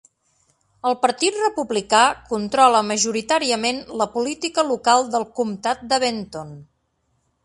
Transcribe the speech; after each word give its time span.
El 0.91 0.95
partit 1.01 1.35
republicà 1.41 1.99
controla 2.31 2.81
majoritàriament 2.87 3.81
la 4.01 4.07
política 4.15 4.65
local 4.71 5.05
del 5.17 5.27
comtat 5.41 5.85
de 5.93 6.01
Benton. 6.05 6.57